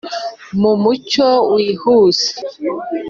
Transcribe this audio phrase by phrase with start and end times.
[0.61, 2.29] mu mucyo wihuse